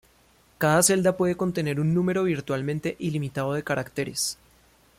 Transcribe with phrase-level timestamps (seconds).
[0.57, 4.35] Cada celda puede contener un número virtualmente ilimitado de caracteres.